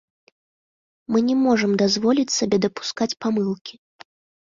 Мы 1.11 1.17
не 1.27 1.35
можам 1.43 1.71
дазволіць 1.83 2.35
сабе 2.39 2.57
дапускаць 2.67 3.13
памылкі. 3.27 3.75